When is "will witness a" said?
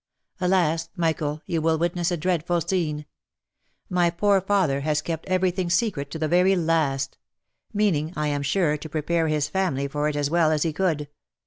1.61-2.17